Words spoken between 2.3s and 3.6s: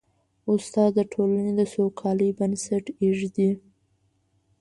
بنسټ ږدي.